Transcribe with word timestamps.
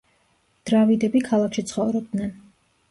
დრავიდები 0.69 1.21
ქალაქში 1.29 1.67
ცხოვრობდნენ. 1.75 2.35